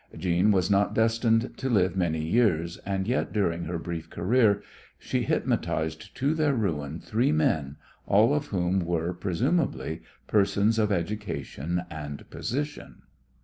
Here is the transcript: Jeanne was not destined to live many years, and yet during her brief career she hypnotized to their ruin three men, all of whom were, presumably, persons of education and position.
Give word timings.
Jeanne 0.17 0.49
was 0.49 0.71
not 0.71 0.95
destined 0.95 1.55
to 1.57 1.69
live 1.69 1.95
many 1.95 2.25
years, 2.27 2.77
and 2.87 3.07
yet 3.07 3.31
during 3.31 3.65
her 3.65 3.77
brief 3.77 4.09
career 4.09 4.63
she 4.97 5.21
hypnotized 5.21 6.15
to 6.15 6.33
their 6.33 6.55
ruin 6.55 6.99
three 6.99 7.31
men, 7.31 7.75
all 8.07 8.33
of 8.33 8.47
whom 8.47 8.79
were, 8.79 9.13
presumably, 9.13 10.01
persons 10.25 10.79
of 10.79 10.91
education 10.91 11.83
and 11.91 12.27
position. 12.31 13.03